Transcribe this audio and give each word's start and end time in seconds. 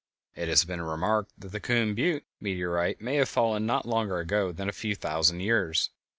It 0.35 0.47
has 0.47 0.63
been 0.65 0.81
remarked 0.81 1.31
that 1.39 1.51
the 1.51 1.59
Coon 1.59 1.93
Butte 1.93 2.25
meteorite 2.39 3.01
may 3.01 3.17
have 3.17 3.29
fallen 3.29 3.67
not 3.67 3.85
longer 3.85 4.17
ago 4.17 4.51
than 4.51 4.67
a 4.67 4.71
few 4.73 4.95
thousand 4.95 5.41
years. 5.41 5.91